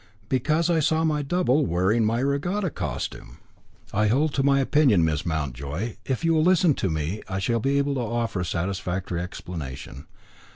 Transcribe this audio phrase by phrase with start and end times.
[0.29, 3.37] "Because I saw my double, wearing my regatta costume."
[3.93, 5.97] "I hold to my opinion, Miss Mountjoy.
[6.05, 10.07] If you will listen to me I shall be able to offer a satisfactory explanation.